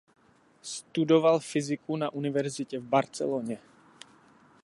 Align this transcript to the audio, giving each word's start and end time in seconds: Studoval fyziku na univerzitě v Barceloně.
Studoval 0.61 1.39
fyziku 1.39 1.97
na 1.97 2.09
univerzitě 2.13 2.79
v 2.79 2.83
Barceloně. 2.87 3.57